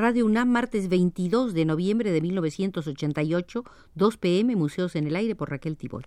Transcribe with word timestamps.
Radio 0.00 0.24
UNAM, 0.24 0.48
martes 0.48 0.88
22 0.88 1.52
de 1.52 1.66
noviembre 1.66 2.10
de 2.10 2.22
1988, 2.22 3.64
2 3.94 4.16
pm, 4.16 4.56
Museos 4.56 4.96
en 4.96 5.06
el 5.06 5.14
Aire 5.14 5.34
por 5.34 5.50
Raquel 5.50 5.76
Tibol. 5.76 6.06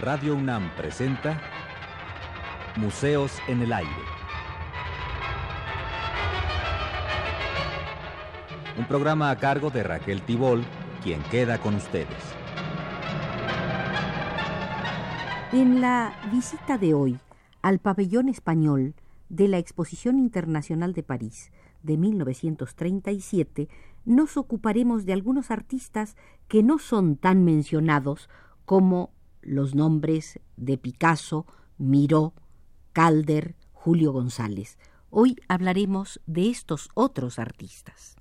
Radio 0.00 0.34
UNAM 0.34 0.74
presenta 0.76 1.40
Museos 2.74 3.38
en 3.46 3.62
el 3.62 3.72
Aire. 3.72 3.90
Un 8.76 8.84
programa 8.88 9.30
a 9.30 9.38
cargo 9.38 9.70
de 9.70 9.84
Raquel 9.84 10.22
Tibol, 10.22 10.64
quien 11.04 11.22
queda 11.30 11.58
con 11.58 11.76
ustedes. 11.76 12.43
En 15.54 15.80
la 15.80 16.12
visita 16.32 16.78
de 16.78 16.94
hoy 16.94 17.20
al 17.62 17.78
pabellón 17.78 18.28
español 18.28 18.96
de 19.28 19.46
la 19.46 19.58
Exposición 19.58 20.18
Internacional 20.18 20.94
de 20.94 21.04
París 21.04 21.52
de 21.84 21.96
1937, 21.96 23.68
nos 24.04 24.36
ocuparemos 24.36 25.06
de 25.06 25.12
algunos 25.12 25.52
artistas 25.52 26.16
que 26.48 26.64
no 26.64 26.80
son 26.80 27.14
tan 27.14 27.44
mencionados 27.44 28.28
como 28.64 29.12
los 29.42 29.76
nombres 29.76 30.40
de 30.56 30.76
Picasso, 30.76 31.46
Miró, 31.78 32.34
Calder, 32.92 33.54
Julio 33.72 34.10
González. 34.10 34.76
Hoy 35.08 35.36
hablaremos 35.46 36.20
de 36.26 36.50
estos 36.50 36.88
otros 36.94 37.38
artistas. 37.38 38.16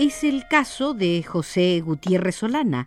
Es 0.00 0.22
el 0.22 0.46
caso 0.46 0.94
de 0.94 1.24
José 1.24 1.80
Gutiérrez 1.80 2.36
Solana, 2.36 2.86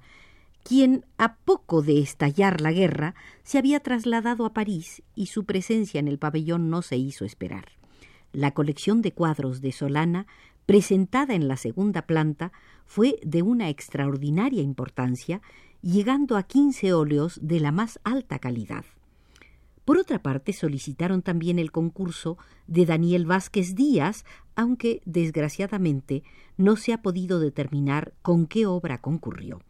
quien 0.64 1.04
a 1.18 1.36
poco 1.36 1.82
de 1.82 2.00
estallar 2.00 2.62
la 2.62 2.72
guerra 2.72 3.16
se 3.44 3.58
había 3.58 3.82
trasladado 3.82 4.46
a 4.46 4.54
París 4.54 5.04
y 5.14 5.26
su 5.26 5.44
presencia 5.44 6.00
en 6.00 6.08
el 6.08 6.20
pabellón 6.20 6.70
no 6.70 6.82
se 6.82 6.96
hizo 6.96 7.26
esperar. 7.26 7.66
La 8.32 8.52
colección 8.52 9.02
de 9.02 9.12
cuadros 9.12 9.60
de 9.60 9.74
Solana, 9.74 10.26
presentada 10.66 11.34
en 11.34 11.50
la 11.50 11.58
segunda 11.58 12.04
planta, 12.04 12.54
fue 12.86 13.20
de 13.24 13.42
una 13.42 13.68
extraordinaria 13.68 14.62
importancia, 14.62 15.42
llegando 15.82 16.38
a 16.38 16.44
quince 16.44 16.94
óleos 16.94 17.42
de 17.42 17.60
la 17.60 17.74
más 17.74 18.00
alta 18.06 18.40
calidad. 18.40 18.86
Por 19.84 19.98
otra 19.98 20.22
parte, 20.22 20.54
solicitaron 20.54 21.24
también 21.24 21.60
el 21.60 21.74
concurso 21.74 22.38
de 22.68 22.86
Daniel 22.86 23.26
Vázquez 23.26 23.76
Díaz, 23.76 24.24
aunque 24.56 25.02
desgraciadamente 25.06 26.24
no 26.58 26.76
se 26.76 26.94
ha 26.94 27.02
podido 27.02 27.40
determinar 27.40 28.14
con 28.22 28.48
qué 28.48 28.66
obra 28.66 29.02
concurrió. 29.02 29.62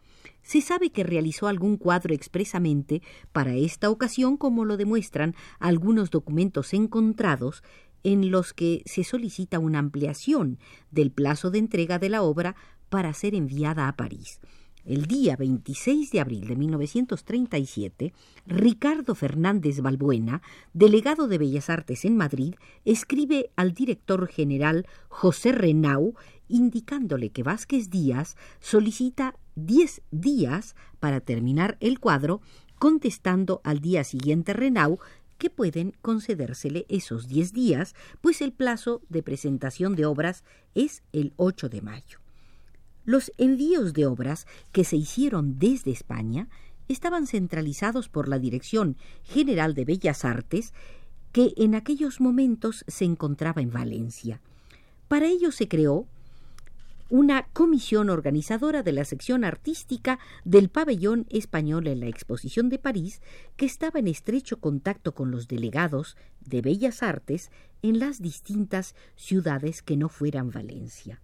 Se 0.44 0.62
sabe 0.62 0.92
que 0.92 1.04
realizó 1.04 1.48
algún 1.48 1.78
cuadro 1.78 2.14
expresamente 2.14 3.02
para 3.32 3.56
esta 3.56 3.90
ocasión, 3.90 4.38
como 4.38 4.66
lo 4.66 4.78
demuestran 4.78 5.36
algunos 5.60 6.10
documentos 6.10 6.73
encontrados 6.73 7.64
en 8.04 8.32
los 8.32 8.54
que 8.54 8.82
se 8.86 9.04
solicita 9.04 9.60
una 9.60 9.80
ampliación 9.80 10.58
del 10.89 11.11
plazo 11.11 11.52
de 11.52 11.60
entrega 11.60 12.00
de 12.00 12.10
la 12.10 12.23
obra 12.23 12.55
para 12.89 13.14
ser 13.14 13.36
enviada 13.36 13.88
a 13.88 13.95
París. 13.95 14.39
El 14.83 15.05
día 15.05 15.36
26 15.36 16.09
de 16.09 16.19
abril 16.19 16.47
de 16.47 16.55
1937, 16.55 18.14
Ricardo 18.47 19.14
Fernández 19.14 19.80
Balbuena, 19.80 20.42
delegado 20.73 21.27
de 21.27 21.37
Bellas 21.37 21.69
Artes 21.69 22.03
en 22.03 22.17
Madrid, 22.17 22.55
escribe 22.83 23.52
al 23.55 23.73
director 23.73 24.27
general 24.27 24.87
José 25.08 25.52
Renau 25.52 26.15
indicándole 26.47 27.30
que 27.30 27.43
Vázquez 27.43 27.92
Díaz 27.92 28.36
solicita 28.59 29.36
diez 29.55 30.02
días 30.09 30.75
para 30.99 31.21
terminar 31.21 31.77
el 31.80 31.99
cuadro, 31.99 32.42
contestando 32.80 33.61
al 33.63 33.81
día 33.81 34.03
siguiente 34.03 34.53
Renau 34.53 34.98
que 35.37 35.52
pueden 35.52 35.93
concedérsele 36.02 36.87
esos 36.89 37.27
diez 37.27 37.53
días, 37.53 37.93
pues 38.19 38.42
el 38.42 38.52
plazo 38.52 39.02
de 39.09 39.21
presentación 39.21 39.95
de 39.95 40.08
obras 40.08 40.43
es 40.73 41.03
el 41.13 41.33
8 41.37 41.69
de 41.69 41.81
mayo. 41.81 42.20
Los 43.04 43.32
envíos 43.38 43.94
de 43.94 44.06
obras 44.06 44.45
que 44.72 44.84
se 44.84 44.95
hicieron 44.95 45.58
desde 45.58 45.92
España 45.92 46.48
estaban 46.88 47.26
centralizados 47.26 48.10
por 48.10 48.28
la 48.28 48.38
Dirección 48.38 48.98
General 49.23 49.73
de 49.73 49.86
Bellas 49.86 50.26
Artes, 50.26 50.73
que 51.32 51.54
en 51.58 51.76
aquellos 51.76 52.20
momentos 52.20 52.84
se 52.88 53.06
encontraba 53.06 53.61
en 53.61 53.72
Valencia. 53.72 54.42
Para 55.08 55.28
ello 55.28 55.52
se 55.52 55.67
creó 55.67 56.06
una 57.10 57.48
comisión 57.52 58.10
organizadora 58.10 58.84
de 58.84 58.94
la 58.94 59.04
sección 59.04 59.44
artística 59.44 60.17
del 60.45 60.70
pabellón 60.70 61.26
español 61.30 61.88
en 61.88 62.00
la 62.00 62.08
Exposición 62.08 62.70
de 62.70 62.80
París, 62.80 63.22
que 63.58 63.66
estaba 63.66 64.00
en 64.00 64.08
estrecho 64.08 64.60
contacto 64.60 65.14
con 65.14 65.30
los 65.30 65.48
delegados 65.50 66.16
de 66.40 66.61
Bellas 66.61 67.04
Artes 67.04 67.52
en 67.82 68.00
las 68.00 68.22
distintas 68.22 68.95
ciudades 69.16 69.82
que 69.82 69.98
no 69.98 70.08
fueran 70.08 70.52
Valencia. 70.52 71.20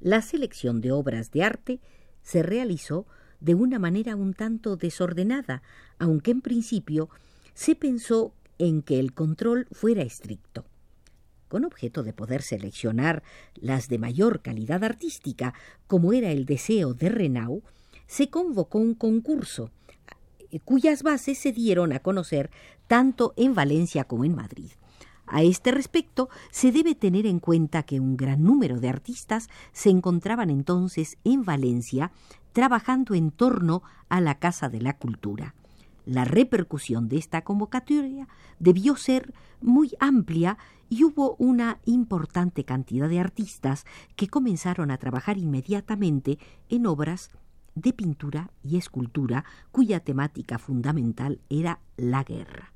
La 0.00 0.22
selección 0.22 0.80
de 0.80 0.92
obras 0.92 1.30
de 1.30 1.42
arte 1.42 1.80
se 2.22 2.42
realizó 2.42 3.06
de 3.40 3.54
una 3.54 3.78
manera 3.78 4.16
un 4.16 4.34
tanto 4.34 4.76
desordenada, 4.76 5.62
aunque 5.98 6.30
en 6.30 6.40
principio 6.40 7.10
se 7.54 7.74
pensó 7.74 8.32
en 8.58 8.82
que 8.82 8.98
el 8.98 9.12
control 9.12 9.66
fuera 9.72 10.02
estricto. 10.02 10.64
Con 11.48 11.64
objeto 11.64 12.02
de 12.02 12.12
poder 12.12 12.42
seleccionar 12.42 13.22
las 13.54 13.88
de 13.88 13.98
mayor 13.98 14.40
calidad 14.40 14.82
artística, 14.82 15.54
como 15.86 16.12
era 16.12 16.30
el 16.30 16.46
deseo 16.46 16.94
de 16.94 17.08
Renau, 17.08 17.62
se 18.06 18.28
convocó 18.30 18.78
un 18.78 18.94
concurso, 18.94 19.70
cuyas 20.64 21.02
bases 21.02 21.38
se 21.38 21.52
dieron 21.52 21.92
a 21.92 22.00
conocer 22.00 22.50
tanto 22.86 23.34
en 23.36 23.54
Valencia 23.54 24.04
como 24.04 24.24
en 24.24 24.34
Madrid. 24.34 24.70
A 25.26 25.42
este 25.42 25.70
respecto, 25.70 26.28
se 26.50 26.70
debe 26.70 26.94
tener 26.94 27.26
en 27.26 27.40
cuenta 27.40 27.82
que 27.82 28.00
un 28.00 28.16
gran 28.16 28.42
número 28.42 28.80
de 28.80 28.88
artistas 28.88 29.48
se 29.72 29.90
encontraban 29.90 30.50
entonces 30.50 31.18
en 31.24 31.44
Valencia 31.44 32.12
trabajando 32.52 33.14
en 33.14 33.30
torno 33.30 33.82
a 34.08 34.20
la 34.20 34.38
Casa 34.38 34.68
de 34.68 34.80
la 34.80 34.96
Cultura. 34.96 35.54
La 36.06 36.24
repercusión 36.24 37.08
de 37.08 37.16
esta 37.16 37.42
convocatoria 37.42 38.28
debió 38.58 38.96
ser 38.96 39.32
muy 39.62 39.92
amplia 39.98 40.58
y 40.90 41.04
hubo 41.04 41.34
una 41.38 41.78
importante 41.86 42.64
cantidad 42.64 43.08
de 43.08 43.20
artistas 43.20 43.86
que 44.14 44.28
comenzaron 44.28 44.90
a 44.90 44.98
trabajar 44.98 45.38
inmediatamente 45.38 46.38
en 46.68 46.86
obras 46.86 47.30
de 47.74 47.94
pintura 47.94 48.50
y 48.62 48.76
escultura 48.76 49.44
cuya 49.72 50.00
temática 50.00 50.58
fundamental 50.58 51.40
era 51.48 51.80
la 51.96 52.22
guerra. 52.22 52.73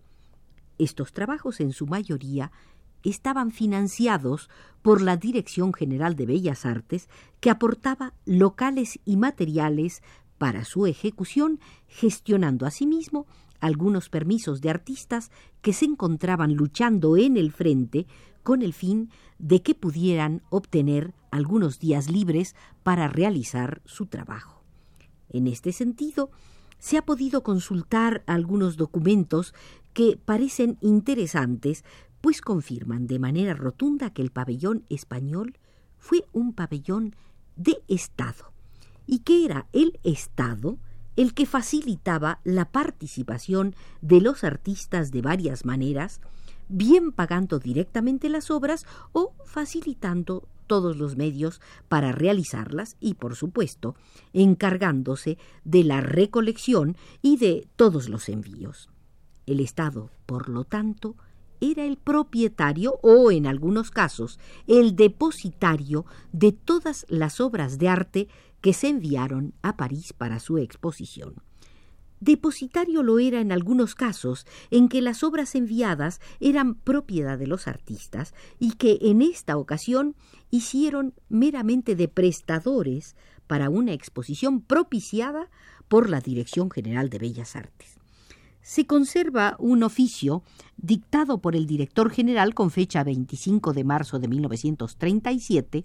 Estos 0.79 1.13
trabajos 1.13 1.61
en 1.61 1.73
su 1.73 1.87
mayoría 1.87 2.53
estaban 3.03 3.51
financiados 3.51 4.49
por 4.83 5.03
la 5.03 5.17
Dirección 5.17 5.73
General 5.73 6.17
de 6.17 6.27
Bellas 6.27 6.67
Artes, 6.67 7.09
que 7.41 7.51
aportaba 7.51 8.15
locales 8.25 8.99
y 9.05 9.17
materiales 9.17 10.03
para 10.39 10.65
su 10.65 10.87
ejecución, 10.87 11.61
gestionando 11.87 12.67
asimismo 12.67 13.27
algunos 13.61 14.09
permisos 14.09 14.61
de 14.61 14.71
artistas 14.71 15.31
que 15.63 15.73
se 15.73 15.85
encontraban 15.85 16.55
luchando 16.55 17.17
en 17.17 17.37
el 17.37 17.53
frente 17.53 18.07
con 18.43 18.63
el 18.63 18.73
fin 18.73 19.11
de 19.39 19.63
que 19.63 19.75
pudieran 19.75 20.43
obtener 20.49 21.13
algunos 21.31 21.79
días 21.79 22.09
libres 22.09 22.55
para 22.83 23.09
realizar 23.09 23.83
su 23.85 24.07
trabajo. 24.07 24.63
En 25.29 25.47
este 25.47 25.73
sentido, 25.73 26.31
se 26.79 26.97
ha 26.97 27.03
podido 27.03 27.43
consultar 27.43 28.23
algunos 28.27 28.77
documentos 28.77 29.55
que 29.93 30.19
parecen 30.23 30.79
interesantes, 30.81 31.85
pues 32.21 32.41
confirman 32.41 33.07
de 33.07 33.19
manera 33.19 33.55
rotunda 33.55 34.11
que 34.11 34.23
el 34.23 34.31
pabellón 34.31 34.85
español 34.89 35.59
fue 35.99 36.25
un 36.33 36.53
pabellón 36.53 37.15
de 37.57 37.83
Estado 37.89 38.53
y 39.07 39.21
que 39.21 39.45
era 39.45 39.67
el 39.73 39.99
Estado 40.05 40.79
el 41.17 41.35
que 41.35 41.47
facilitaba 41.47 42.39
la 42.45 42.67
participación 42.67 43.75
de 44.01 44.21
los 44.21 44.45
artistas 44.45 45.11
de 45.11 45.21
varias 45.21 45.65
maneras, 45.65 46.21
bien 46.69 47.11
pagando 47.11 47.59
directamente 47.59 48.29
las 48.29 48.53
obras 48.53 48.87
o 49.11 49.33
facilitando 49.45 50.47
todos 50.69 50.97
los 50.97 51.17
medios 51.17 51.61
para 51.89 52.13
realizarlas 52.13 52.97
y, 53.01 53.15
por 53.15 53.35
supuesto, 53.35 53.97
encargándose 54.33 55.39
de 55.65 55.83
la 55.83 56.01
recolección 56.01 56.97
y 57.21 57.39
de 57.39 57.67
todos 57.75 58.09
los 58.09 58.29
envíos. 58.29 58.89
El 59.47 59.59
Estado, 59.59 60.11
por 60.27 60.49
lo 60.49 60.63
tanto, 60.63 61.17
era 61.61 61.85
el 61.85 61.97
propietario 61.97 63.01
o, 63.03 63.33
en 63.33 63.47
algunos 63.47 63.91
casos, 63.91 64.39
el 64.67 64.95
depositario 64.95 66.07
de 66.33 66.53
todas 66.53 67.05
las 67.09 67.41
obras 67.41 67.79
de 67.79 67.89
arte 67.89 68.29
que 68.61 68.73
se 68.73 68.89
enviaron 68.89 69.55
a 69.63 69.77
París 69.77 70.13
para 70.13 70.39
su 70.39 70.59
exposición. 70.59 71.48
Depositario 72.21 73.03
lo 73.03 73.19
era 73.19 73.41
en 73.41 73.53
algunos 73.53 73.95
casos 73.95 74.47
en 74.71 74.89
que 74.89 75.03
las 75.03 75.23
obras 75.23 75.55
enviadas 75.55 76.21
eran 76.41 76.75
propiedad 76.75 77.39
de 77.39 77.47
los 77.47 77.69
artistas 77.69 78.35
y 78.59 78.73
que 78.73 78.99
en 79.03 79.23
esta 79.23 79.57
ocasión 79.57 80.17
hicieron 80.51 81.15
meramente 81.29 81.95
de 81.95 82.09
prestadores 82.09 83.15
para 83.47 83.71
una 83.71 83.93
exposición 83.93 84.61
propiciada 84.61 85.49
por 85.87 86.11
la 86.11 86.21
Dirección 86.21 86.71
General 86.71 87.09
de 87.09 87.19
Bellas 87.19 87.57
Artes. 87.57 87.99
Se 88.63 88.87
conserva 88.87 89.57
un 89.59 89.83
oficio 89.83 90.43
dictado 90.77 91.41
por 91.41 91.57
el 91.57 91.67
director 91.67 92.11
general 92.11 92.55
con 92.55 92.71
fecha 92.71 93.03
25 93.05 93.73
de 93.73 93.85
marzo 93.85 94.19
de 94.19 94.29
1937 94.29 95.85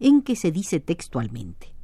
en 0.00 0.22
que 0.22 0.36
se 0.36 0.50
dice 0.50 0.80
textualmente 0.80 1.75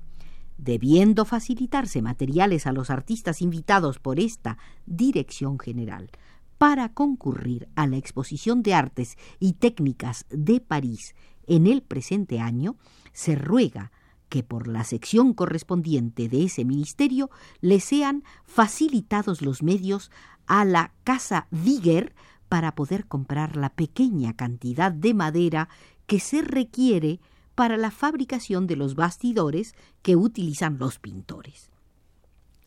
debiendo 0.64 1.24
facilitarse 1.24 2.02
materiales 2.02 2.66
a 2.66 2.72
los 2.72 2.90
artistas 2.90 3.42
invitados 3.42 3.98
por 3.98 4.20
esta 4.20 4.58
Dirección 4.86 5.58
General 5.58 6.10
para 6.58 6.90
concurrir 6.90 7.68
a 7.74 7.88
la 7.88 7.96
Exposición 7.96 8.62
de 8.62 8.74
Artes 8.74 9.18
y 9.40 9.54
Técnicas 9.54 10.26
de 10.30 10.60
París 10.60 11.16
en 11.48 11.66
el 11.66 11.82
presente 11.82 12.38
año, 12.38 12.76
se 13.12 13.34
ruega 13.34 13.90
que 14.28 14.44
por 14.44 14.68
la 14.68 14.84
sección 14.84 15.34
correspondiente 15.34 16.28
de 16.28 16.44
ese 16.44 16.64
ministerio 16.64 17.30
le 17.60 17.80
sean 17.80 18.22
facilitados 18.44 19.42
los 19.42 19.62
medios 19.62 20.12
a 20.46 20.64
la 20.64 20.92
Casa 21.02 21.48
Viger 21.50 22.14
para 22.48 22.76
poder 22.76 23.06
comprar 23.06 23.56
la 23.56 23.70
pequeña 23.70 24.36
cantidad 24.36 24.92
de 24.92 25.14
madera 25.14 25.68
que 26.06 26.20
se 26.20 26.42
requiere 26.42 27.20
para 27.54 27.76
la 27.76 27.90
fabricación 27.90 28.66
de 28.66 28.76
los 28.76 28.94
bastidores 28.94 29.74
que 30.02 30.16
utilizan 30.16 30.78
los 30.78 30.98
pintores. 30.98 31.70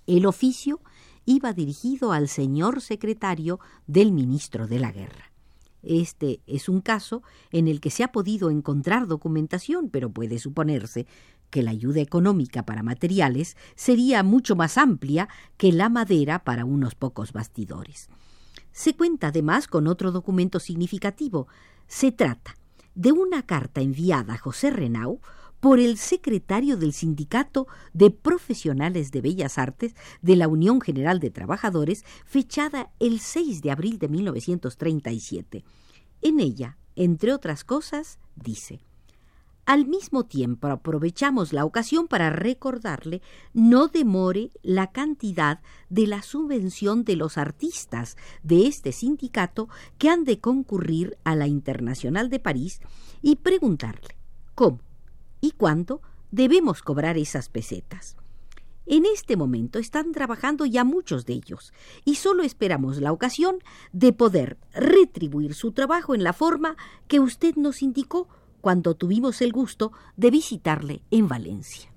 El 0.08 0.26
oficio 0.26 0.82
iba 1.26 1.54
dirigido 1.54 2.12
al 2.12 2.28
señor 2.28 2.82
secretario 2.82 3.60
del 3.88 4.12
ministro 4.12 4.68
de 4.68 4.80
la 4.80 4.92
Guerra. 4.92 5.32
Este 5.82 6.42
es 6.48 6.68
un 6.68 6.82
caso 6.82 7.22
en 7.52 7.68
el 7.68 7.80
que 7.80 7.92
se 7.92 8.04
ha 8.04 8.12
podido 8.12 8.50
encontrar 8.50 9.08
documentación, 9.08 9.90
pero 9.90 10.10
puede 10.10 10.40
suponerse 10.40 11.06
que 11.52 11.64
la 11.64 11.72
ayuda 11.72 12.02
económica 12.02 12.66
para 12.66 12.84
materiales 12.84 13.56
sería 13.76 14.24
mucho 14.24 14.56
más 14.56 14.78
amplia 14.78 15.30
que 15.58 15.72
la 15.72 15.90
madera 15.90 16.44
para 16.44 16.66
unos 16.66 16.96
pocos 16.96 17.34
bastidores. 17.34 18.10
Se 18.72 18.96
cuenta 18.96 19.28
además 19.28 19.68
con 19.68 19.88
otro 19.88 20.12
documento 20.12 20.60
significativo. 20.60 21.48
Se 21.88 22.12
trata 22.12 22.56
de 22.96 23.12
una 23.12 23.46
carta 23.46 23.82
enviada 23.82 24.34
a 24.34 24.38
José 24.38 24.72
Renau 24.72 25.20
por 25.60 25.80
el 25.80 25.98
secretario 25.98 26.78
del 26.78 26.94
Sindicato 26.94 27.68
de 27.94 28.12
Profesionales 28.12 29.12
de 29.12 29.22
Bellas 29.22 29.58
Artes 29.58 29.96
de 30.22 30.36
la 30.36 30.48
Unión 30.48 30.82
General 30.82 31.20
de 31.20 31.32
Trabajadores, 31.32 32.06
fechada 32.26 32.92
el 33.00 33.20
6 33.20 33.62
de 33.62 33.72
abril 33.72 34.00
de 34.00 34.08
1937. 34.08 35.64
En 36.22 36.40
ella, 36.40 36.78
entre 36.96 37.34
otras 37.34 37.64
cosas, 37.64 38.20
dice 38.36 38.82
al 39.66 39.88
mismo 39.88 40.26
tiempo 40.26 40.68
aprovechamos 40.68 41.52
la 41.52 41.66
ocasión 41.66 42.08
para 42.08 42.30
recordarle 42.30 43.22
no 43.54 43.88
demore 43.88 44.52
la 44.62 44.92
cantidad 44.92 45.60
de 45.90 46.06
la 46.06 46.22
subvención 46.22 47.04
de 47.04 47.16
los 47.16 47.38
artistas 47.38 48.16
de 48.44 48.68
este 48.68 48.92
sindicato 48.92 49.68
que 49.98 50.10
han 50.10 50.24
de 50.24 50.40
concurrir 50.40 51.18
a 51.24 51.36
la 51.36 51.48
Internacional 51.48 52.30
de 52.30 52.40
París 52.40 52.80
y 53.22 53.38
preguntarle 53.38 54.16
cómo 54.54 54.80
y 55.42 55.52
cuándo 55.52 56.02
debemos 56.32 56.82
cobrar 56.82 57.18
esas 57.18 57.50
pesetas. 57.50 58.18
En 58.88 59.06
este 59.06 59.36
momento 59.36 59.80
están 59.80 60.12
trabajando 60.12 60.68
ya 60.68 60.84
muchos 60.84 61.26
de 61.26 61.34
ellos 61.34 61.74
y 62.04 62.16
solo 62.16 62.44
esperamos 62.44 63.02
la 63.02 63.12
ocasión 63.12 63.58
de 63.94 64.14
poder 64.14 64.60
retribuir 64.76 65.56
su 65.56 65.72
trabajo 65.72 66.14
en 66.14 66.24
la 66.24 66.34
forma 66.34 66.78
que 67.08 67.20
usted 67.20 67.56
nos 67.56 67.82
indicó 67.82 68.28
cuando 68.66 68.96
tuvimos 68.96 69.44
el 69.44 69.52
gusto 69.52 69.92
de 70.18 70.32
visitarle 70.32 71.04
en 71.12 71.28
Valencia. 71.28 71.95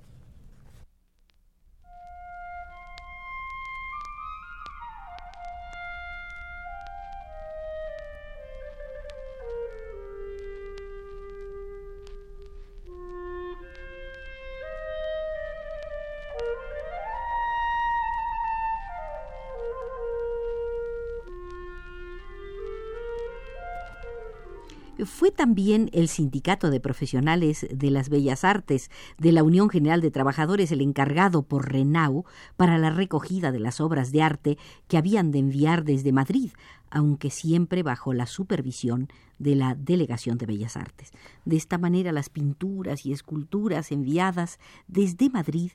Fue 25.06 25.31
también 25.31 25.91
el 25.93 26.09
Sindicato 26.09 26.71
de 26.71 26.81
Profesionales 26.81 27.69
de 27.71 27.93
las 27.93 28.09
Bellas 28.09 28.43
Artes 28.43 28.91
de 29.17 29.31
la 29.31 29.45
Unión 29.45 29.71
General 29.71 30.00
de 30.00 30.11
Trabajadores 30.11 30.73
el 30.73 30.81
encargado 30.81 31.45
por 31.45 31.71
Renau 31.71 32.25
para 32.56 32.79
la 32.79 32.91
recogida 32.91 33.53
de 33.53 33.61
las 33.61 33.81
obras 33.81 34.11
de 34.11 34.23
arte 34.23 34.59
que 34.89 34.97
habían 34.97 35.31
de 35.31 35.39
enviar 35.39 35.85
desde 35.85 36.11
Madrid, 36.11 36.50
aunque 36.91 37.31
siempre 37.31 37.85
bajo 37.85 38.12
la 38.12 38.27
supervisión 38.27 39.06
de 39.39 39.55
la 39.55 39.77
Delegación 39.77 40.37
de 40.37 40.47
Bellas 40.47 40.77
Artes. 40.77 41.12
De 41.45 41.56
esta 41.56 41.79
manera 41.79 42.11
las 42.11 42.29
pinturas 42.29 43.06
y 43.06 43.12
esculturas 43.12 43.93
enviadas 43.93 44.59
desde 44.89 45.31
Madrid 45.31 45.71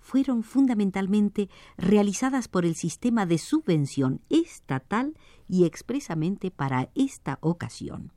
fueron 0.00 0.42
fundamentalmente 0.42 1.48
realizadas 1.78 2.46
por 2.46 2.66
el 2.66 2.74
sistema 2.74 3.24
de 3.24 3.38
subvención 3.38 4.20
estatal 4.28 5.14
y 5.48 5.64
expresamente 5.64 6.50
para 6.50 6.90
esta 6.94 7.38
ocasión 7.40 8.12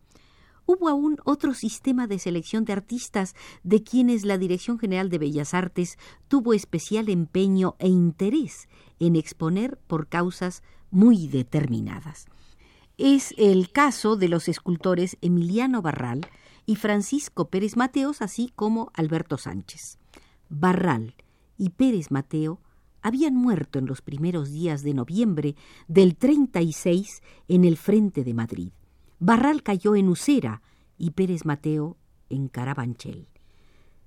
hubo 0.69 0.88
aún 0.88 1.18
otro 1.25 1.56
sistema 1.56 2.06
de 2.06 2.19
selección 2.19 2.63
de 2.63 2.74
artistas 2.74 3.33
de 3.63 3.81
quienes 3.81 4.24
la 4.24 4.38
Dirección 4.38 4.77
General 4.77 5.10
de 5.10 5.18
Bellas 5.18 5.56
Artes 5.56 5.98
tuvo 6.27 6.54
especial 6.54 7.10
empeño 7.10 7.75
e 7.80 7.88
interés 7.88 8.69
en 9.00 9.16
exponer 9.16 9.80
por 9.88 10.07
causas 10.07 10.62
muy 10.92 11.27
determinadas. 11.27 12.27
Es 13.00 13.34
el 13.39 13.72
caso 13.72 14.15
de 14.15 14.29
los 14.29 14.48
escultores 14.48 15.17
Emiliano 15.22 15.82
Barral 15.82 16.27
y 16.67 16.75
Francisco 16.75 17.50
Pérez 17.50 17.75
Mateos, 17.75 18.22
así 18.22 18.53
como 18.55 18.91
Alberto 18.94 19.39
Sánchez. 19.39 19.98
Barral 20.50 21.15
y 21.58 21.72
Pérez 21.72 22.12
Mateo 22.12 22.62
habían 23.01 23.34
muerto 23.34 23.79
en 23.79 23.88
los 23.88 24.03
primeros 24.03 24.51
días 24.51 24.84
de 24.84 24.94
noviembre 24.94 25.55
del 25.88 26.15
36 26.15 27.24
en 27.48 27.65
el 27.65 27.75
frente 27.75 28.24
de 28.24 28.36
Madrid. 28.36 28.72
Barral 29.20 29.64
cayó 29.64 29.96
en 29.96 30.08
Usera 30.08 30.62
y 30.98 31.12
Pérez 31.12 31.46
Mateo 31.46 31.98
en 32.30 32.48
Carabanchel. 32.48 33.28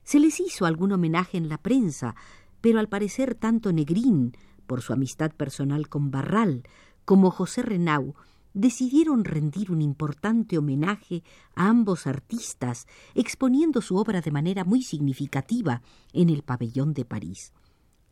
Se 0.04 0.18
les 0.18 0.40
hizo 0.40 0.64
algún 0.64 0.92
homenaje 0.92 1.36
en 1.36 1.50
la 1.50 1.58
prensa, 1.58 2.14
pero 2.62 2.78
al 2.78 2.88
parecer 2.88 3.34
tanto 3.34 3.72
Negrín, 3.72 4.34
por 4.66 4.80
su 4.80 4.94
amistad 4.94 5.32
personal 5.32 5.88
con 5.88 6.10
Barral, 6.10 6.62
como 7.04 7.30
José 7.30 7.62
Renau, 7.62 8.14
decidieron 8.54 9.24
rendir 9.24 9.70
un 9.70 9.82
importante 9.82 10.56
homenaje 10.56 11.22
a 11.54 11.68
ambos 11.68 12.06
artistas, 12.06 12.86
exponiendo 13.14 13.82
su 13.82 13.96
obra 13.96 14.22
de 14.22 14.30
manera 14.30 14.64
muy 14.64 14.82
significativa 14.82 15.82
en 16.12 16.30
el 16.30 16.42
pabellón 16.42 16.94
de 16.94 17.04
París. 17.04 17.52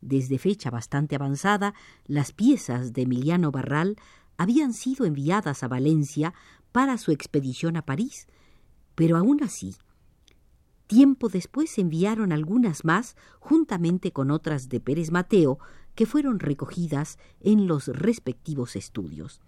Desde 0.03 0.39
fecha 0.39 0.71
bastante 0.71 1.15
avanzada, 1.15 1.75
las 2.07 2.33
piezas 2.33 2.93
de 2.93 3.03
Emiliano 3.03 3.51
Barral 3.51 3.97
habían 4.39 4.73
sido 4.73 5.05
enviadas 5.05 5.63
a 5.63 5.69
Valencia 5.69 6.33
para 6.73 6.99
su 6.99 7.11
expedición 7.13 7.77
a 7.77 7.83
París, 7.83 8.27
pero 8.95 9.17
aún 9.17 9.43
así, 9.43 9.75
tiempo 10.87 11.29
después 11.29 11.79
enviaron 11.79 12.33
algunas 12.33 12.85
más 12.85 13.17
juntamente 13.39 14.13
con 14.13 14.31
otras 14.31 14.69
de 14.69 14.81
Pérez 14.81 15.11
Mateo 15.11 15.59
que 15.95 16.07
fueron 16.07 16.41
recogidas 16.41 17.19
en 17.41 17.67
los 17.67 17.89
respectivos 17.89 18.77
estudios. 18.77 19.41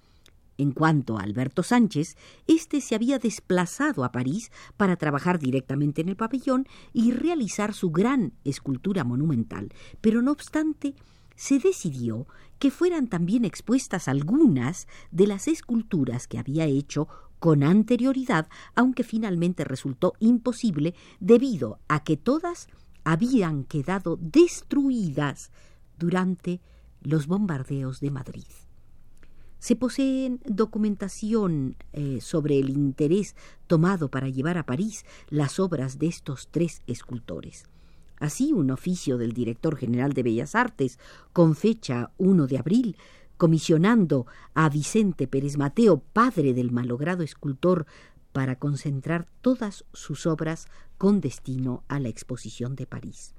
En 0.58 0.72
cuanto 0.72 1.18
a 1.18 1.22
Alberto 1.22 1.62
Sánchez, 1.62 2.16
éste 2.46 2.80
se 2.80 2.94
había 2.94 3.18
desplazado 3.18 4.04
a 4.04 4.12
París 4.12 4.52
para 4.76 4.96
trabajar 4.96 5.38
directamente 5.38 6.02
en 6.02 6.10
el 6.10 6.16
pabellón 6.16 6.68
y 6.92 7.10
realizar 7.10 7.74
su 7.74 7.90
gran 7.90 8.34
escultura 8.44 9.02
monumental, 9.02 9.72
pero 10.00 10.22
no 10.22 10.30
obstante, 10.30 10.94
se 11.36 11.58
decidió 11.58 12.26
que 12.58 12.70
fueran 12.70 13.08
también 13.08 13.44
expuestas 13.44 14.08
algunas 14.08 14.86
de 15.10 15.26
las 15.26 15.48
esculturas 15.48 16.28
que 16.28 16.38
había 16.38 16.64
hecho 16.66 17.08
con 17.38 17.64
anterioridad, 17.64 18.48
aunque 18.76 19.02
finalmente 19.02 19.64
resultó 19.64 20.12
imposible 20.20 20.94
debido 21.18 21.80
a 21.88 22.04
que 22.04 22.16
todas 22.16 22.68
habían 23.02 23.64
quedado 23.64 24.16
destruidas 24.20 25.50
durante 25.98 26.60
los 27.00 27.26
bombardeos 27.26 27.98
de 27.98 28.10
Madrid. 28.12 28.46
Se 29.58 29.76
poseen 29.76 30.40
documentación 30.44 31.76
eh, 31.92 32.20
sobre 32.20 32.58
el 32.58 32.70
interés 32.70 33.36
tomado 33.66 34.08
para 34.08 34.28
llevar 34.28 34.58
a 34.58 34.66
París 34.66 35.04
las 35.28 35.60
obras 35.60 35.98
de 35.98 36.06
estos 36.06 36.48
tres 36.50 36.82
escultores. 36.86 37.64
Así, 38.22 38.52
un 38.52 38.70
oficio 38.70 39.18
del 39.18 39.32
director 39.32 39.76
general 39.76 40.12
de 40.12 40.22
Bellas 40.22 40.54
Artes, 40.54 41.00
con 41.32 41.56
fecha 41.56 42.12
1 42.18 42.46
de 42.46 42.56
abril, 42.56 42.96
comisionando 43.36 44.28
a 44.54 44.68
Vicente 44.68 45.26
Pérez 45.26 45.58
Mateo, 45.58 46.04
padre 46.12 46.54
del 46.54 46.70
malogrado 46.70 47.24
escultor, 47.24 47.84
para 48.30 48.60
concentrar 48.60 49.26
todas 49.40 49.84
sus 49.92 50.26
obras 50.26 50.68
con 50.98 51.20
destino 51.20 51.82
a 51.88 51.98
la 51.98 52.10
exposición 52.10 52.76
de 52.76 52.86
París. 52.86 53.34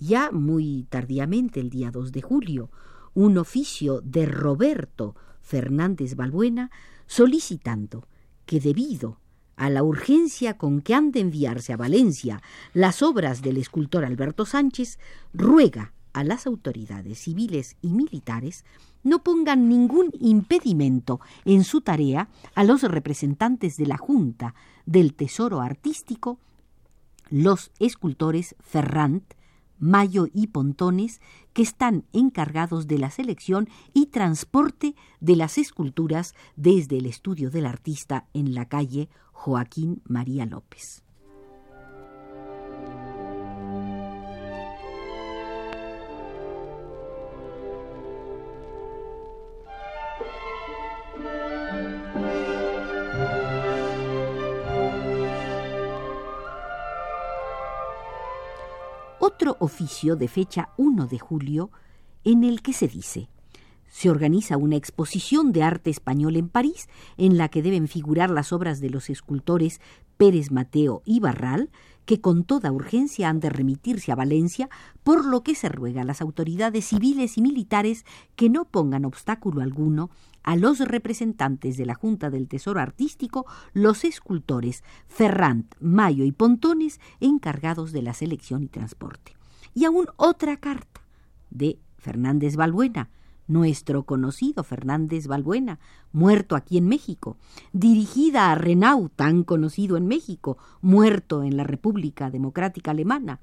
Ya 0.00 0.32
muy 0.32 0.88
tardíamente, 0.90 1.60
el 1.60 1.70
día 1.70 1.92
2 1.92 2.10
de 2.10 2.22
julio, 2.22 2.72
un 3.14 3.38
oficio 3.38 4.00
de 4.00 4.26
Roberto 4.26 5.14
Fernández 5.42 6.16
Balbuena 6.16 6.72
solicitando 7.06 8.08
que 8.46 8.58
debido 8.58 9.20
a 9.58 9.70
la 9.70 9.82
urgencia 9.82 10.56
con 10.56 10.80
que 10.80 10.94
han 10.94 11.12
de 11.12 11.20
enviarse 11.20 11.72
a 11.72 11.76
Valencia 11.76 12.42
las 12.72 13.02
obras 13.02 13.42
del 13.42 13.56
escultor 13.56 14.04
Alberto 14.04 14.46
Sánchez, 14.46 14.98
ruega 15.34 15.92
a 16.12 16.24
las 16.24 16.46
autoridades 16.46 17.18
civiles 17.18 17.76
y 17.82 17.88
militares 17.88 18.64
no 19.02 19.22
pongan 19.22 19.68
ningún 19.68 20.10
impedimento 20.20 21.20
en 21.44 21.64
su 21.64 21.80
tarea 21.80 22.28
a 22.54 22.64
los 22.64 22.82
representantes 22.82 23.76
de 23.76 23.86
la 23.86 23.96
Junta 23.96 24.54
del 24.86 25.14
Tesoro 25.14 25.60
Artístico, 25.60 26.38
los 27.30 27.70
escultores 27.78 28.56
Ferrand, 28.60 29.22
Mayo 29.78 30.26
y 30.34 30.48
Pontones, 30.48 31.20
que 31.52 31.62
están 31.62 32.04
encargados 32.12 32.88
de 32.88 32.98
la 32.98 33.10
selección 33.10 33.68
y 33.94 34.06
transporte 34.06 34.96
de 35.20 35.36
las 35.36 35.56
esculturas 35.56 36.34
desde 36.56 36.98
el 36.98 37.06
estudio 37.06 37.50
del 37.50 37.66
artista 37.66 38.26
en 38.34 38.54
la 38.54 38.66
calle 38.66 39.08
Joaquín 39.40 40.02
María 40.04 40.46
López. 40.46 41.04
otro 59.20 59.56
oficio 59.60 60.16
de 60.16 60.26
fecha 60.26 60.70
1 60.76 61.06
de 61.06 61.18
julio 61.20 61.70
en 62.24 62.42
el 62.42 62.60
que 62.60 62.72
se 62.72 62.88
dice 62.88 63.28
se 63.88 64.10
organiza 64.10 64.56
una 64.56 64.76
exposición 64.76 65.52
de 65.52 65.62
arte 65.62 65.90
español 65.90 66.36
en 66.36 66.48
París 66.48 66.88
en 67.16 67.36
la 67.36 67.48
que 67.48 67.62
deben 67.62 67.88
figurar 67.88 68.30
las 68.30 68.52
obras 68.52 68.80
de 68.80 68.90
los 68.90 69.10
escultores 69.10 69.80
Pérez 70.16 70.50
Mateo 70.50 71.02
y 71.04 71.20
Barral, 71.20 71.70
que 72.04 72.20
con 72.20 72.44
toda 72.44 72.72
urgencia 72.72 73.28
han 73.28 73.38
de 73.38 73.50
remitirse 73.50 74.10
a 74.10 74.16
Valencia, 74.16 74.68
por 75.04 75.24
lo 75.24 75.42
que 75.42 75.54
se 75.54 75.68
ruega 75.68 76.02
a 76.02 76.04
las 76.04 76.20
autoridades 76.20 76.86
civiles 76.86 77.38
y 77.38 77.42
militares 77.42 78.04
que 78.34 78.48
no 78.48 78.64
pongan 78.64 79.04
obstáculo 79.04 79.60
alguno 79.60 80.10
a 80.42 80.56
los 80.56 80.78
representantes 80.80 81.76
de 81.76 81.84
la 81.84 81.94
Junta 81.94 82.30
del 82.30 82.48
Tesoro 82.48 82.80
Artístico, 82.80 83.46
los 83.74 84.04
escultores 84.04 84.82
Ferrand, 85.06 85.66
Mayo 85.80 86.24
y 86.24 86.32
Pontones, 86.32 87.00
encargados 87.20 87.92
de 87.92 88.02
la 88.02 88.14
selección 88.14 88.62
y 88.62 88.68
transporte. 88.68 89.36
Y 89.74 89.84
aún 89.84 90.06
otra 90.16 90.56
carta 90.56 91.02
de 91.50 91.78
Fernández 91.98 92.56
Balbuena, 92.56 93.10
nuestro 93.48 94.04
conocido 94.04 94.62
Fernández 94.62 95.26
Balbuena, 95.26 95.80
muerto 96.12 96.54
aquí 96.54 96.78
en 96.78 96.86
México, 96.86 97.36
dirigida 97.72 98.52
a 98.52 98.54
Renau, 98.54 99.08
tan 99.08 99.42
conocido 99.42 99.96
en 99.96 100.06
México, 100.06 100.58
muerto 100.80 101.42
en 101.42 101.56
la 101.56 101.64
República 101.64 102.30
Democrática 102.30 102.92
Alemana, 102.92 103.40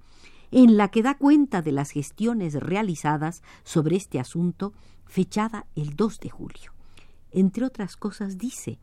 en 0.52 0.78
la 0.78 0.88
que 0.90 1.04
da 1.04 1.18
cuenta 1.18 1.62
de 1.62 1.74
las 1.74 1.92
gestiones 1.92 2.54
realizadas 2.54 3.44
sobre 3.64 3.98
este 3.98 4.20
asunto, 4.20 4.74
fechada 5.06 5.66
el 5.76 5.96
2 5.96 6.20
de 6.20 6.30
julio. 6.30 6.72
Entre 7.32 7.66
otras 7.66 7.98
cosas 7.98 8.38
dice, 8.38 8.80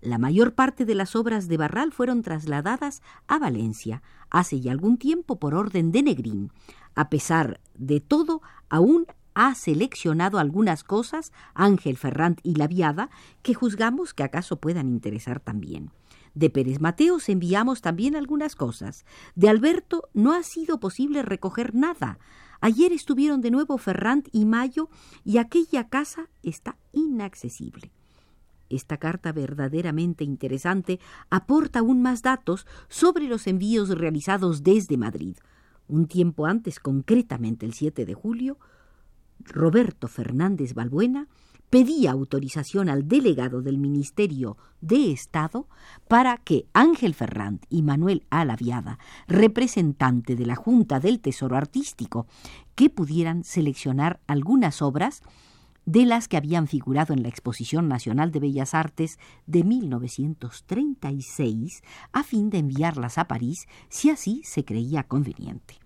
la 0.00 0.16
mayor 0.16 0.54
parte 0.54 0.86
de 0.86 0.94
las 0.94 1.14
obras 1.14 1.46
de 1.46 1.58
Barral 1.58 1.92
fueron 1.92 2.22
trasladadas 2.22 3.02
a 3.26 3.38
Valencia 3.38 4.02
hace 4.30 4.60
ya 4.60 4.72
algún 4.72 4.96
tiempo 4.96 5.38
por 5.38 5.54
orden 5.54 5.92
de 5.92 6.02
Negrín. 6.02 6.52
A 6.94 7.10
pesar 7.10 7.60
de 7.74 8.00
todo, 8.00 8.40
aún 8.70 9.06
ha 9.34 9.54
seleccionado 9.54 10.38
algunas 10.38 10.84
cosas, 10.84 11.32
Ángel 11.54 11.96
Ferrand 11.96 12.38
y 12.42 12.54
la 12.54 12.66
Viada, 12.66 13.10
que 13.42 13.54
juzgamos 13.54 14.14
que 14.14 14.22
acaso 14.22 14.56
puedan 14.56 14.88
interesar 14.88 15.40
también. 15.40 15.90
De 16.34 16.50
Pérez 16.50 16.80
Mateos 16.80 17.28
enviamos 17.28 17.80
también 17.80 18.14
algunas 18.14 18.54
cosas. 18.54 19.04
De 19.34 19.48
Alberto 19.48 20.08
no 20.14 20.32
ha 20.32 20.42
sido 20.42 20.78
posible 20.78 21.22
recoger 21.22 21.74
nada. 21.74 22.18
Ayer 22.60 22.92
estuvieron 22.92 23.40
de 23.40 23.50
nuevo 23.50 23.78
Ferrand 23.78 24.28
y 24.32 24.44
Mayo 24.44 24.90
y 25.24 25.38
aquella 25.38 25.88
casa 25.88 26.28
está 26.42 26.76
inaccesible. 26.92 27.90
Esta 28.68 28.98
carta 28.98 29.32
verdaderamente 29.32 30.22
interesante 30.22 31.00
aporta 31.28 31.80
aún 31.80 32.02
más 32.02 32.22
datos 32.22 32.66
sobre 32.88 33.26
los 33.26 33.48
envíos 33.48 33.88
realizados 33.90 34.62
desde 34.62 34.96
Madrid. 34.96 35.36
Un 35.88 36.06
tiempo 36.06 36.46
antes, 36.46 36.78
concretamente 36.78 37.66
el 37.66 37.74
7 37.74 38.06
de 38.06 38.14
julio, 38.14 38.58
Roberto 39.46 40.08
Fernández 40.08 40.74
Balbuena 40.74 41.28
pedía 41.70 42.10
autorización 42.10 42.88
al 42.88 43.06
delegado 43.08 43.62
del 43.62 43.78
Ministerio 43.78 44.56
de 44.80 45.12
Estado 45.12 45.68
para 46.08 46.36
que 46.36 46.66
Ángel 46.72 47.14
Ferrand 47.14 47.60
y 47.68 47.82
Manuel 47.82 48.26
Alaviada, 48.28 48.98
representante 49.28 50.34
de 50.34 50.46
la 50.46 50.56
Junta 50.56 50.98
del 50.98 51.20
Tesoro 51.20 51.56
Artístico, 51.56 52.26
que 52.74 52.90
pudieran 52.90 53.44
seleccionar 53.44 54.18
algunas 54.26 54.82
obras 54.82 55.22
de 55.86 56.04
las 56.04 56.28
que 56.28 56.36
habían 56.36 56.68
figurado 56.68 57.14
en 57.14 57.22
la 57.22 57.28
Exposición 57.28 57.88
Nacional 57.88 58.32
de 58.32 58.40
Bellas 58.40 58.74
Artes 58.74 59.18
de 59.46 59.64
1936 59.64 61.82
a 62.12 62.22
fin 62.22 62.50
de 62.50 62.58
enviarlas 62.58 63.16
a 63.18 63.26
París 63.26 63.66
si 63.88 64.10
así 64.10 64.42
se 64.44 64.64
creía 64.64 65.02
conveniente. 65.04 65.79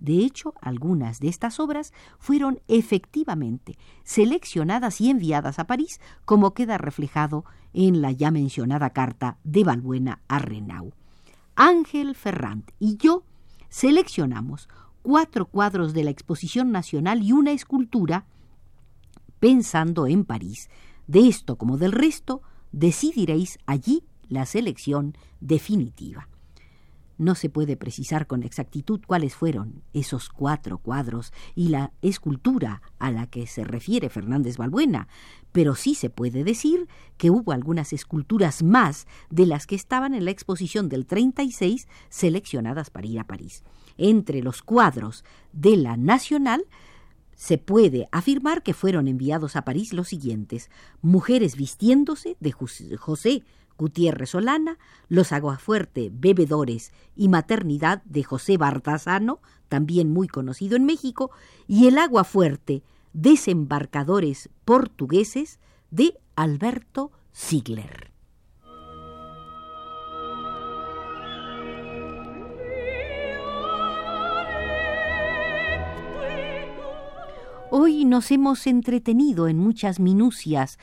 De 0.00 0.18
hecho, 0.18 0.54
algunas 0.60 1.20
de 1.20 1.28
estas 1.28 1.58
obras 1.58 1.92
fueron 2.18 2.60
efectivamente 2.68 3.76
seleccionadas 4.04 5.00
y 5.00 5.10
enviadas 5.10 5.58
a 5.58 5.66
París, 5.66 6.00
como 6.24 6.54
queda 6.54 6.78
reflejado 6.78 7.44
en 7.72 8.00
la 8.00 8.12
ya 8.12 8.30
mencionada 8.30 8.90
carta 8.90 9.38
de 9.44 9.64
Balbuena 9.64 10.20
a 10.28 10.38
Renau. 10.38 10.92
Ángel 11.56 12.14
Ferrand 12.14 12.70
y 12.78 12.96
yo 12.96 13.24
seleccionamos 13.68 14.68
cuatro 15.02 15.46
cuadros 15.46 15.92
de 15.92 16.04
la 16.04 16.10
Exposición 16.10 16.70
Nacional 16.70 17.22
y 17.22 17.32
una 17.32 17.52
escultura 17.52 18.26
pensando 19.40 20.06
en 20.06 20.24
París. 20.24 20.70
De 21.06 21.26
esto 21.26 21.56
como 21.56 21.78
del 21.78 21.92
resto, 21.92 22.42
decidiréis 22.72 23.58
allí 23.66 24.04
la 24.28 24.46
selección 24.46 25.16
definitiva. 25.40 26.28
No 27.18 27.34
se 27.34 27.50
puede 27.50 27.76
precisar 27.76 28.28
con 28.28 28.44
exactitud 28.44 29.00
cuáles 29.04 29.34
fueron 29.34 29.82
esos 29.92 30.28
cuatro 30.28 30.78
cuadros 30.78 31.32
y 31.56 31.68
la 31.68 31.92
escultura 32.00 32.80
a 33.00 33.10
la 33.10 33.26
que 33.26 33.48
se 33.48 33.64
refiere 33.64 34.08
Fernández 34.08 34.56
Balbuena, 34.56 35.08
pero 35.50 35.74
sí 35.74 35.96
se 35.96 36.10
puede 36.10 36.44
decir 36.44 36.86
que 37.16 37.30
hubo 37.30 37.50
algunas 37.50 37.92
esculturas 37.92 38.62
más 38.62 39.08
de 39.30 39.46
las 39.46 39.66
que 39.66 39.74
estaban 39.74 40.14
en 40.14 40.24
la 40.24 40.30
exposición 40.30 40.88
del 40.88 41.06
36 41.06 41.88
seleccionadas 42.08 42.90
para 42.90 43.08
ir 43.08 43.18
a 43.18 43.26
París. 43.26 43.64
Entre 43.96 44.40
los 44.40 44.62
cuadros 44.62 45.24
de 45.52 45.76
la 45.76 45.96
Nacional 45.96 46.64
se 47.34 47.58
puede 47.58 48.08
afirmar 48.12 48.62
que 48.62 48.74
fueron 48.74 49.08
enviados 49.08 49.56
a 49.56 49.62
París 49.62 49.92
los 49.92 50.06
siguientes: 50.06 50.70
Mujeres 51.02 51.56
vistiéndose 51.56 52.36
de 52.38 52.52
José 52.52 53.42
Gutiérrez 53.78 54.30
Solana, 54.30 54.78
Los 55.08 55.32
Aguafuerte 55.32 56.10
Bebedores 56.12 56.92
y 57.16 57.28
Maternidad 57.28 58.02
de 58.04 58.24
José 58.24 58.58
Bardazano, 58.58 59.40
también 59.68 60.10
muy 60.10 60.28
conocido 60.28 60.76
en 60.76 60.84
México, 60.84 61.30
y 61.66 61.86
El 61.86 61.96
Aguafuerte 61.96 62.82
Desembarcadores 63.12 64.50
Portugueses 64.64 65.60
de 65.90 66.18
Alberto 66.36 67.12
Ziegler. 67.34 68.12
Hoy 77.70 78.06
nos 78.06 78.30
hemos 78.30 78.66
entretenido 78.66 79.46
en 79.46 79.58
muchas 79.58 80.00
minucias 80.00 80.78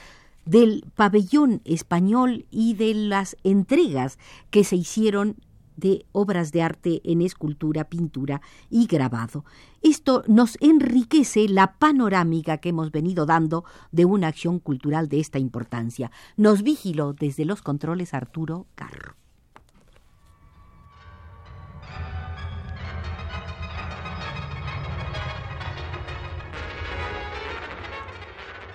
del 0.46 0.86
pabellón 0.96 1.62
español 1.66 2.46
y 2.52 2.76
de 2.76 2.94
las 2.94 3.36
entregas 3.44 4.18
que 4.50 4.64
se 4.64 4.76
hicieron 4.76 5.38
de 5.78 6.06
obras 6.12 6.52
de 6.52 6.62
arte 6.62 7.02
en 7.04 7.22
escultura, 7.22 7.86
pintura 7.86 8.42
y 8.70 8.88
grabado. 8.88 9.46
Esto 9.82 10.24
nos 10.28 10.58
enriquece 10.62 11.48
la 11.50 11.74
panorámica 11.74 12.58
que 12.58 12.70
hemos 12.70 12.92
venido 12.92 13.26
dando 13.26 13.66
de 13.92 14.06
una 14.06 14.28
acción 14.28 14.60
cultural 14.60 15.10
de 15.10 15.20
esta 15.20 15.40
importancia. 15.40 16.12
Nos 16.38 16.64
vigiló 16.64 17.14
desde 17.14 17.46
los 17.46 17.62
controles 17.62 18.14
Arturo 18.14 18.68
Carro. 18.76 19.05